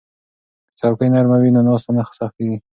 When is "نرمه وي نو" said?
1.13-1.61